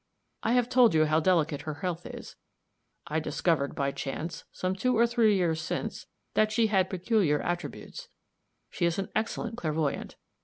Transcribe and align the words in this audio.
I 0.41 0.53
have 0.53 0.67
told 0.67 0.95
you 0.95 1.05
how 1.05 1.19
delicate 1.19 1.61
her 1.61 1.75
health 1.75 2.07
is. 2.07 2.35
I 3.05 3.19
discovered, 3.19 3.75
by 3.75 3.91
chance, 3.91 4.45
some 4.51 4.73
two 4.75 4.97
or 4.97 5.05
three 5.05 5.35
years 5.35 5.61
since, 5.61 6.07
that 6.33 6.51
she 6.51 6.65
had 6.65 6.89
peculiar 6.89 7.39
attributes. 7.43 8.09
She 8.71 8.87
is 8.87 8.97
an 8.97 9.09
excellent 9.15 9.57
clairvoyant. 9.57 10.15